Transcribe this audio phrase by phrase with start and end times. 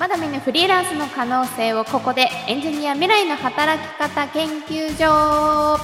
[0.00, 5.78] まだ見ぬフリーランスの可能性をここでエンジニア未来の働き方研究所。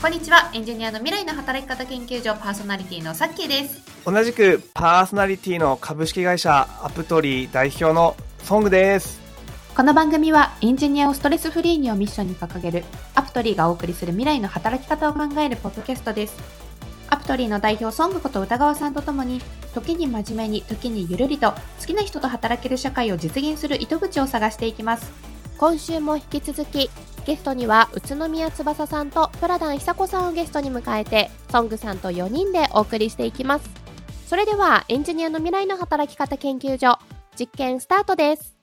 [0.00, 0.48] こんにちは。
[0.54, 3.82] エンジニアの未来の働き方研究所パーソナリティのさっきーです。
[4.04, 8.14] 同じくパーソナリティの株式会社アプトリー代表の
[8.44, 9.20] ソングです。
[9.76, 12.84] この番組はエンジニアをストレスフリーにをミッションに掲げる
[13.16, 16.36] アプトリーがお送りする未来の働き方を考えるポッドキャストです。
[17.08, 19.40] アプトリーの代表ソングこと歌川さんとともに
[19.74, 25.12] 時に真面目に時にゆるりと好きな人と働ける社会を実現する糸口を探していきます。
[25.58, 26.90] 今週も引き続き
[27.26, 33.70] ゲストには宇都宮翼さんとプラダン久子さんをゲストに迎えてソングさんと4人でお送りしていきます。
[34.26, 36.98] それではエンジニアの未来の働き方研究所
[37.38, 38.54] 実験スタートです。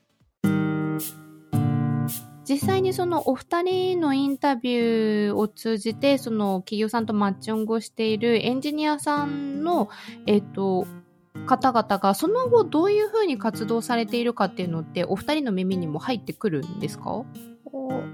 [2.51, 9.89] 実際にそのお二人のインタビューを通じてその企業さんとマッチングをしているエンジニアさんの、
[10.25, 10.85] えっと、
[11.45, 17.23] 方々がその後どういうふうに活動されているかっていうのってお二人の耳にも入ってくるんですか？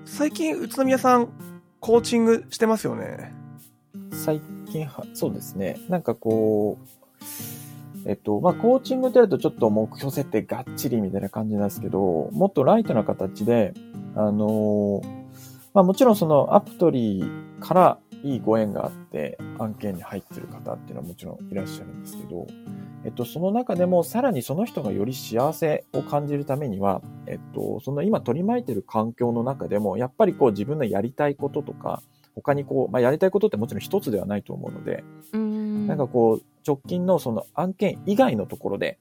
[0.05, 1.29] 最近宇都宮さん
[1.79, 3.33] コーチングしてますよね
[4.11, 5.77] 最近は、そうですね。
[5.89, 13.73] なんかこう、えっと、まあ、コーチングってやるとちょっと目標設定がっちりみたいな感じなんですけど、もっとライトな形で、
[14.15, 15.01] あの
[15.77, 22.47] まあ、もちろんそのアプトリーからいいご縁があって案件に入ってる方っていうのはもちろんいらっしゃるんですけど、
[23.05, 32.01] えっと、その中でもさらにその人がより幸せを感じるためには、えっと、その今取り巻いてる環境の中でも、やっぱりこう自分のやりたいこととか、
[32.37, 35.87] 他にこう、まあ、やりたいことってもちろん一つではないと思うので、うん。
[35.87, 38.99] なんかこう、直近のその案件以外のところで、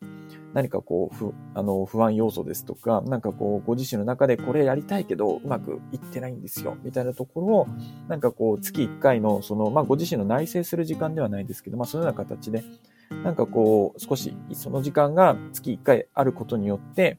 [0.55, 7.67] 何かこう、不、あの、不安要素ですとか、なんかこう、ご自身の中でこれやりたいけど、うまくいってないんですよ、みたいなところを、
[8.09, 12.65] なんかこう、月1回の、その、まあ、ご自身の内省する時間ではないですけど、まあ、そのような形で、
[13.23, 17.19] なんかこう、少し、その時間が月1回あることによって、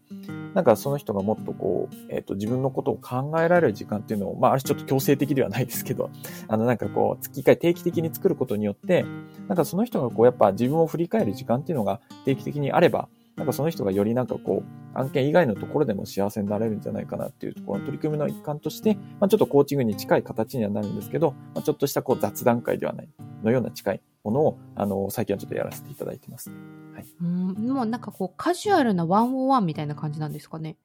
[0.58, 6.10] なんかその人がもっとこう、えっ、と、自分のことを考えられる時間っていうのを、まあ、ある種ちょっと強制的ではないですけど、
[6.48, 9.06] あの、なんかこう、月1回定期的に作ることによって、
[9.48, 23.10] なんかその人がこう、やっぱ自分を振り返る時間っていうのが定期的にあれば、なんかその人がよりなんかこう、案件以外のところでも幸せになれるんじゃないかなっていうところの取り組みの一環として、まあ、ちょっとコーチングに近い形にはなるんですけど、まあ、ちょっとしたこう雑談会ではない、
[23.44, 26.52] のような近いものを、あの、最近はちょっとやらせていただいてます。
[27.22, 30.78] うんもうなんかこうカジュアルなワンオンワンみたいな感じなんですかね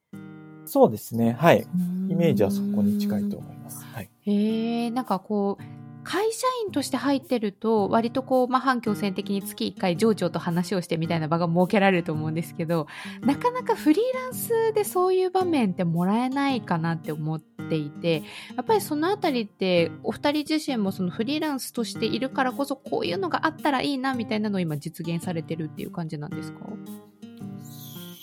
[0.65, 1.33] そうですね。
[1.33, 1.67] はい。
[2.09, 3.83] イメージはそこに近いと思います。
[3.85, 4.09] はい。
[4.21, 5.63] へえなんかこう
[6.03, 12.87] 会社員として入ってると割とこう、まあ、反強制的に月1回上長と話をしてみたいな場が設けられると思うんですけど
[13.21, 18.23] なかなかフリーランスでそういう場面ってもらえないかなって思っていて
[18.55, 26.59] やっぱりそのあたりってお二人自身もそのフリーランスとしているからこそこういうのがあったらいいなみたいなのを今実現されてるっていう感じなんですか？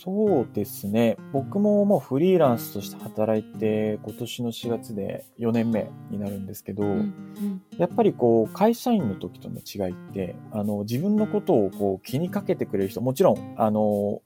[0.02, 1.18] そうですね。
[1.30, 14.22] 僕ももうフリーランスとして働いて、今年の4月で4年目になるんですけど、うんやっぱりこう、会社員の時との違いって、あの、自分のことをこう気にかけてくれる人、もちろん、あの、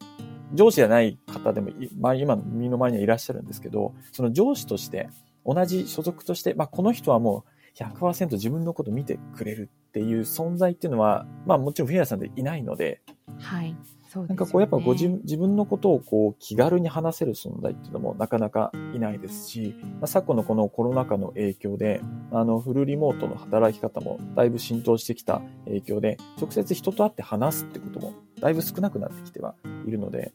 [0.54, 5.08] 上司じゃない方でもい、まあ今、身の回りにはいらっしゃるんですけど、その上司として、
[5.44, 7.44] 同じ所属として、まあこの人はも
[7.76, 13.02] う100%自分のこと見てくれるっていう存在っていうのは、まあもちろんフリーランスさんでいないので、
[13.40, 14.28] はいそうですよね。
[14.28, 22.00] なんかこうやっぱご自自分のことをこう気軽に話せる存在っていうのもなかなかいないですし、まあ、昨今のこのコロナ禍の影響で、
[22.30, 30.32] あのフルリモートの働き方もだいぶ浸透してきた影響で、直接人と会って話すってこともだいぶ少なくなってきてはいるので、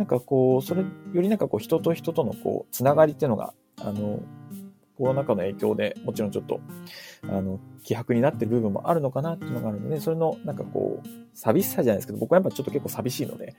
[0.00, 3.52] なんかこう、それよりなんかこう人と人とのこう、つながりっていうのが、
[3.82, 4.20] あの、
[4.96, 6.62] コロナ禍の影響でもちろんちょっと、
[7.24, 13.54] あの、希薄になってる部分もあるのかなっていうのがあるので、それのなんかこう、寂しさじゃないですけど、僕はやっぱちょっと結構寂しいので、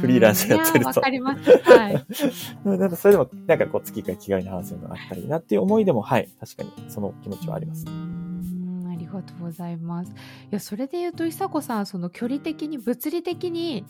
[0.00, 1.50] フリーランスやってるとわかります。
[1.50, 2.06] はい。
[2.64, 7.90] なんかそれでも、なんかこう、月1回気軽に話せるのがあったらいいなっていう思いでも、はい、確かにその気持ちはありますう。
[7.90, 10.10] んありがとうございます。
[10.10, 10.14] い
[10.50, 13.84] や、それで言うと、久子さん、その距離的に、物理的に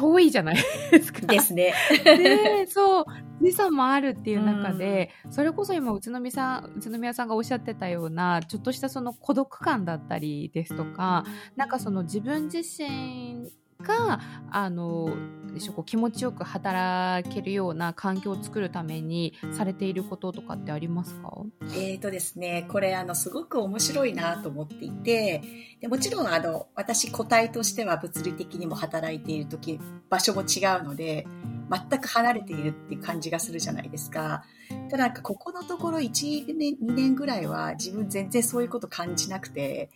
[0.00, 0.56] 遠いじゃない
[0.90, 1.26] ですか。
[1.26, 1.74] ですね。
[2.04, 3.04] ねそう、
[3.42, 11.24] 時差もあるっていう中で、それこそ今、宇都宮さん、宇都宮さんがおっしゃってたような、ちょっとしたその孤独感だったりですとか、
[11.56, 13.50] なんかその自分自身
[13.82, 14.20] が、
[14.50, 15.10] あの、
[15.52, 15.72] でしょ？
[15.72, 21.42] こう気持ちよく働けるような環境を作るためにされていることとかってありますか？
[21.74, 25.42] えーとですね、これあのすごく面白いなと思っていて、
[25.80, 31.26] でもちろんあの私個体としては物理的にも働いている時場所も違うので、
[31.70, 34.44] 全く離れているっていう感じがするじゃないですか。
[34.88, 39.90] ただなんかここのところ1年、2年ぐらいは自分全然そういうこと感じなくて、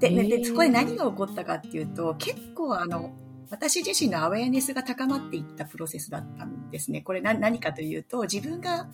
[0.00, 0.28] で、でへー。
[0.28, 3.10] でそこで何が起こったかっていうと、結構あの、
[3.50, 7.00] 私自身のアウェアネスが高まっていったプロセスだったんですね。
[7.00, 8.88] これ何かというと、自分が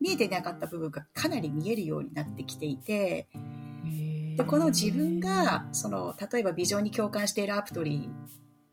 [0.00, 3.28] 見えてなかった部分がかなり見えるようになってきていて、
[4.36, 8.08] でこの自分がその例えばビジョンに共感しているアプトリ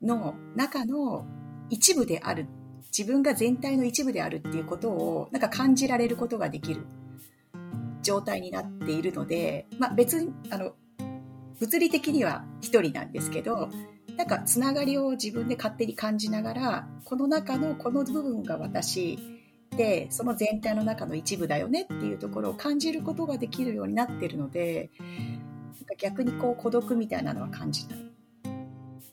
[0.02, 1.26] ーの中の
[1.68, 2.46] 一部である
[2.96, 6.86] 自分が全体の一部であるっていうことをなんか感じられることができる
[8.02, 10.72] 状態になっているので、まあ、別にあの
[11.60, 13.68] 物理的には一人なんですけど
[14.18, 19.16] なんかつながりを自分で勝手に感じながらこの中のこの部分が私
[19.76, 27.98] でその全体の中の一部だよねっていうところを感じることができるようになってるのでなんか逆にこう孤独みたいなのは感じない。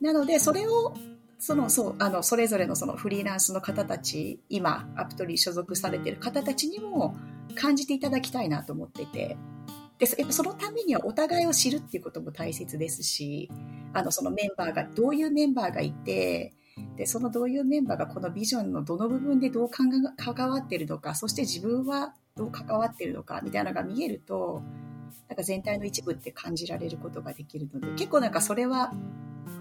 [0.02, 0.96] なのでそれを
[1.38, 7.16] そのそうあのそれぞれのそのフリーランスの方たち今アプトリー所属されている方たちにも
[7.54, 9.38] 感じていただきたいなと思っていて
[9.98, 13.50] でやっぱそのためにはお互いを知るっていうことも大切ですし
[13.94, 16.54] あのそのメンバーがどういうメンバーがいて
[16.98, 24.62] でそのどういうメンバーがこのビジョンのどの部分でどう関わってるのかそして自分はどう関わってるのかみたいなのが見えると
[25.30, 28.92] なんか全体の一部って感じられることができるので結構なんかそれは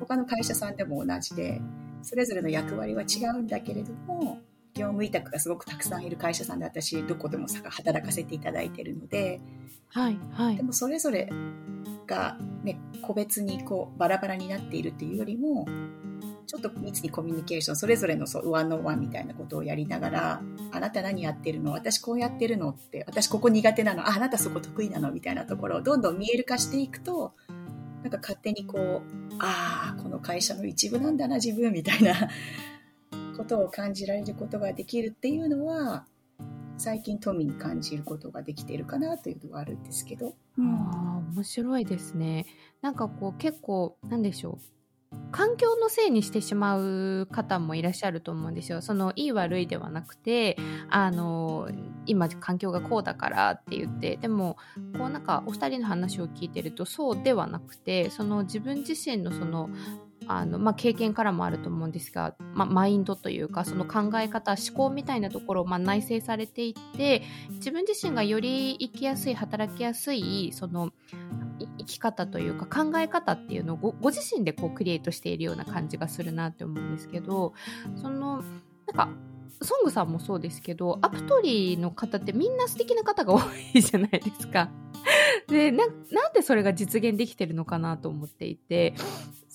[0.01, 1.61] 他の会社さんでも同じで
[2.03, 4.39] それぞれの役割は違うんだけれども
[4.75, 9.41] 業務委託がすごくたくさんいる会社さんで私どこでも働かせていただいているので、
[9.89, 11.31] はいはい、でもそれぞれ
[12.07, 15.67] が、ね、個別にこうバラバラになっているっていうよりも
[16.47, 20.43] ちょっと密にコミュニケーションそれぞれのそうワンのワンみたいなことをやりながら
[20.73, 21.73] あなた何やってるの？
[21.73, 24.03] 私こうやってるのって私ここ苦手なの？
[24.07, 25.11] ああなたそこ得意なの？
[25.13, 27.33] みたいなところをどんどん見える化していくと
[28.03, 32.29] なんか勝手にこうああこの会社の一部なんだな自分みたいな
[33.37, 36.07] ことを感じられることができるっていうのは
[36.77, 40.35] 最近富に感じることができているかなというのはあるんですけど。
[40.59, 42.47] うん、あ面白いですね。
[42.83, 44.75] なんかこう結構なんでしょう
[45.31, 48.83] 環境のせいにしてしまう方もいらっしゃると思うんですよ。
[48.83, 50.57] そのいい悪いではなくて、
[50.89, 51.69] あの、
[52.07, 54.57] 今環境がこうだからって言って、でも、
[54.97, 59.71] こうなんかお二人の話を聞いてるとそうではなくて、その自分自身のその、
[60.27, 70.93] あのまあ、経験からもあると思うんですが、まあ、マインドというかその考え方思考みたいなところをまあ内省されていって自分自身がより生きやすい働きやすいその
[71.79, 77.55] 生き方というか考え方っていうのをご自身でこうクリエイトしているような感じがするなって思うんですけど
[77.97, 78.43] その
[78.87, 79.09] なんか
[79.63, 83.41] ソングさんもそうですけどアプトリーの方ってみんな素敵な方が多
[83.75, 84.71] いじゃないですか。
[85.49, 88.95] でななんでそれが実現できてるのかなと思っていて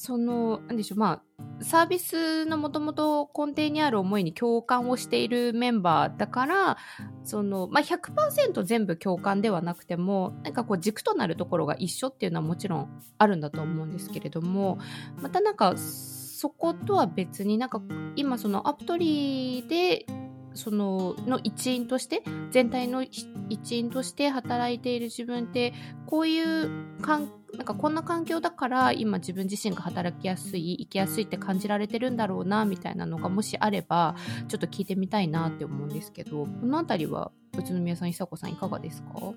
[0.01, 6.77] そのなんでしょうまあサービスのもともと根底にある思いに共感をしているメンバーだから
[7.25, 14.77] その、まあ、100%全部共感ではなくてもなんかこう軸となるところが一緒っていうのはもちろんあるんだと思うんですけれども
[15.21, 17.81] またなんかそことは別になんか
[18.15, 20.05] 今そのアプトリーで
[20.53, 25.73] そのの一員として全体の一員として働いている自分って
[26.05, 34.15] こういうかんなんかこんな環境だから今自分自身が働きやすい生きやすいって感じられてるんだろうなみたいなのがもしあれば
[34.47, 39.33] ちょっと聞いてみたいなって思うんですけどこの辺りは宇都宮さん久子さんいかがですか？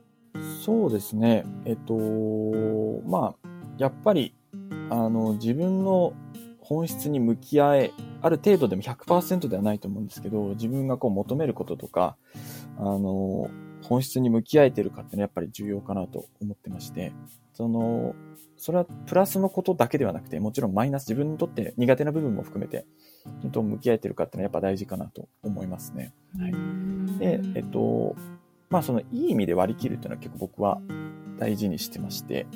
[0.64, 1.44] そうですね。
[1.64, 1.94] えっと
[3.06, 3.48] まあ
[3.78, 4.34] やっぱり
[4.90, 6.12] あの自分の
[6.60, 12.16] 本質に向き合え、ある程度でも100%ではないと思うんですけど、自分がこう求めることとか、
[12.78, 13.50] あの、
[13.82, 17.12] 本質に向き合えてるかっていうのはやっぱり重要かなと思ってまして、
[17.52, 18.14] その、
[18.56, 22.86] それはプラスのことだけではなくて、もちろんマイナス、自分にとって苦手な部分も含めて、
[23.40, 26.12] ちゃんと向き合えてるかっていうのはやっぱ大事かなと思いますね。
[26.38, 27.18] はい。
[27.18, 28.14] で、えっと、
[28.70, 30.80] まあそのいい意味で割り切るっていうのは結構僕は
[31.38, 32.46] 大事にしてまして、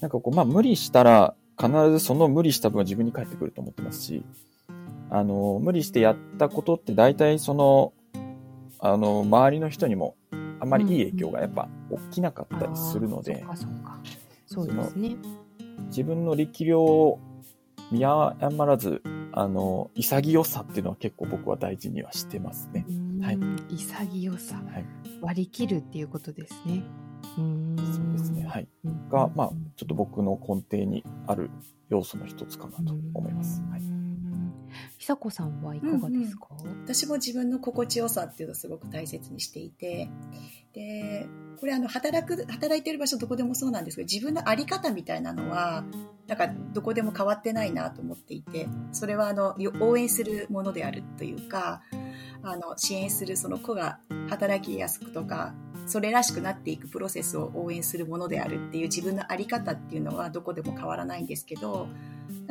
[0.00, 4.24] なんかこう、まあ無理したら必ずその無理した分は自分に返ってくると思ってますし、
[5.10, 7.92] あの、無理してやったことって大体その、
[8.78, 10.16] あの、周りの人にも
[10.60, 11.68] あんまりいい影響がやっぱ
[12.10, 13.44] 起きなかったりするので、
[14.46, 15.16] そうですね。
[15.88, 17.20] 自分の力量を
[17.90, 19.02] 見誤らず、
[19.32, 22.86] あの、潔さっていうのは結構僕は大事にはしてますね。
[23.20, 23.38] はい。
[23.68, 24.56] 潔さ。
[24.56, 24.84] はい。
[25.20, 26.82] 割り切るっていうことですね。
[27.36, 28.46] そうですね。
[28.46, 28.68] はい。
[29.10, 31.50] が、まあ、ちょっと僕の根底にある
[31.88, 33.62] 要素の一つかなと思います。
[33.70, 34.05] はい。
[34.98, 40.10] 久子さんはいかがですか、うんうん、私も自分の心地よさっていうのをすごく大切にしていて、
[40.72, 41.26] で、
[41.58, 45.84] これあの、働く、働いてる場所どこでもそうなんですけど、自分のあり方みたいなのは、
[46.26, 51.82] なんかどこでも変わってないなと思っていて、それはあの、応援するものであるというか、
[52.42, 55.54] あの、支援するその子が働きやすくとか、
[55.86, 61.88] それらしくなっていくプロセスを応援するものであるっていう自分の在り方っていうのはどこでも変わらないんですけど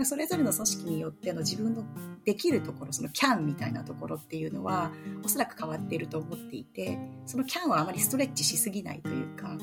[0.04, 1.84] それぞれの組織によっての自分の
[2.26, 4.92] できるところ、その can みたいなところっていうのは、
[5.24, 9.58] おそらく変わっていると思っていて、その can はあまりストレッチしすぎないというか、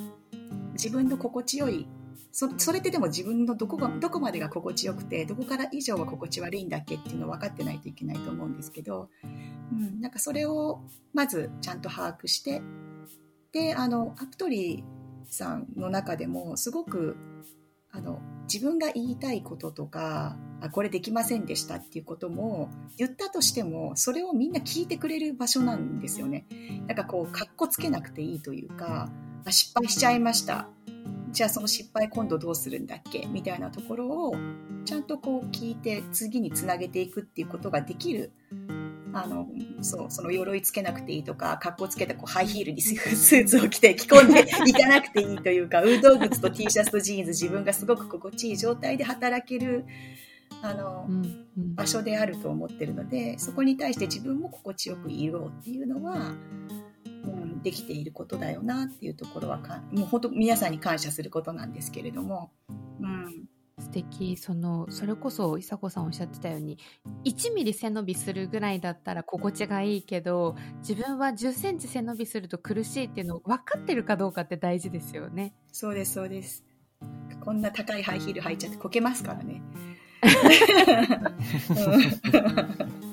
[0.72, 1.86] 自分の心地よい
[2.30, 9.26] そそれってでも自分のどこがどこまでが心地よくてどこから以上は心地悪いんだっけっていうのを分かってないといけないと思うんですけど、う
[9.74, 10.80] ん、なんかそれを
[11.12, 12.62] まずちゃんと把握して
[13.52, 17.16] であのアプトリーさんの中でもすごく
[17.90, 18.20] あの
[18.52, 26.46] 自分が言いたいこととかあこれできませんでしたっていうことも言ったとしてもそれをみんな聞いてくれる場所なんですよね。
[26.86, 29.10] なんかこうかっこつけなくていいというか
[29.50, 30.68] 失敗しちゃいました
[31.32, 33.26] じゃあその失敗今度どうするんだっけ？
[33.26, 34.36] みたいなところを
[34.84, 38.32] ちゃんとこう聞いて次につなげていくっていうことができる
[39.14, 39.46] あの
[39.82, 49.84] そうその鎧つけなくていいとか格好つけてこうハイヒールにスーツを着て着込んで いかなくていいというか運動靴と T シャツとジーンズ自分がすごく心地いい状態で働ける
[50.62, 56.91] あの、うんうん、場所であると思ってるのでそこに対して自分も心地よくいようっていうのはうん、
[57.62, 62.50] できていることだよなっていうところはかもう本当皆さんに感謝することなんですけれども、
[63.00, 63.44] うん、
[63.78, 64.36] 素敵。
[64.36, 66.78] そのそれこそ伊佐子さんおっしゃってたように
[67.24, 75.54] 1ミリ背伸びするぐらいだったら心地がいいけど自分は10センチ背伸びすると苦しいっていうのを分かってるかどうかって大事ですよね。
[75.72, 76.64] そうですそうです。
[77.44, 79.60] こんな高いハイヒール履いちゃってこけますからね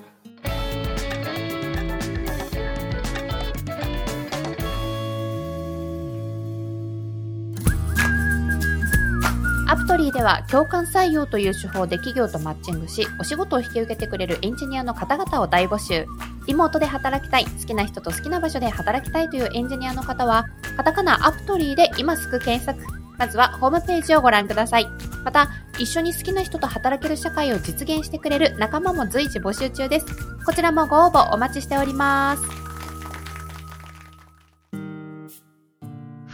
[9.69, 16.07] アプトリーでは共感採用という手法で企業とマッチングし、お仕事を引き受けてくれるエンジニアの方々を大募集。
[16.47, 22.83] リモートで働きたい、好きな人と好きな場所で働きたいというエンジニアの方は、カタカナアプトリーで今すぐ検索。
[23.19, 24.87] まずはホームページをご覧ください。
[25.23, 30.07] また、一緒に好きな人と働ける社会を実現してくれる仲間も随時募集中です。
[30.47, 32.58] こちらもご応募お待ちしております。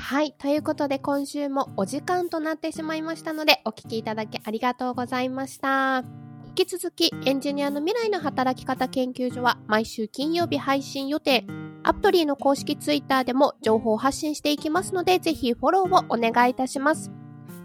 [0.06, 0.34] はい。
[0.34, 6.04] ということで、今週もお時間となってしまいましたので、お聞きいただきありがとうございました。
[6.46, 11.44] 引き続き、エンジニアの未来の働き方研究所は、毎週金曜日配信予定。
[11.82, 17.10] アプトリーの公式ツイッターでも情報を発信していきますので、ぜひフォローをお願いいたします。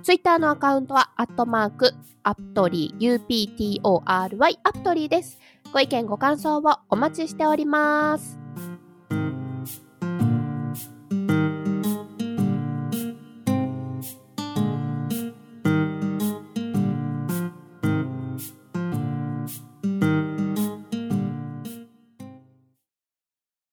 [0.03, 1.93] ツイッターのアカウントは、アットマーク、
[2.23, 5.39] アプトリー、UPTORY、アプトリーです。
[5.75, 8.40] ご意見ご感想をお待ちしております。